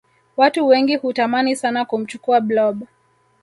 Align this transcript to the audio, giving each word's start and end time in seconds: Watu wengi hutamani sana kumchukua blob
Watu 0.37 0.67
wengi 0.67 0.95
hutamani 0.95 1.55
sana 1.55 1.85
kumchukua 1.85 2.41
blob 2.41 2.83